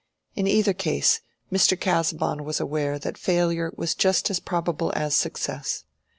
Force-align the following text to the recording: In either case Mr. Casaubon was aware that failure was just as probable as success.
In 0.35 0.47
either 0.47 0.73
case 0.73 1.21
Mr. 1.51 1.79
Casaubon 1.79 2.43
was 2.43 2.59
aware 2.59 2.97
that 2.97 3.19
failure 3.19 3.71
was 3.77 3.93
just 3.93 4.31
as 4.31 4.39
probable 4.39 4.91
as 4.95 5.13
success. 5.13 5.83